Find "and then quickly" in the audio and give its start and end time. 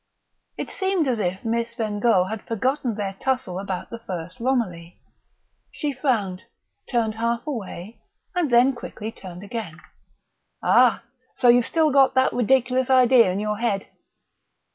8.33-9.11